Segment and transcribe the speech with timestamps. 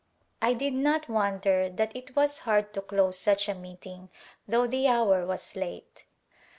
[0.41, 4.09] I did not wonder that it was hard to close such a meeting
[4.47, 6.05] though the hour was late.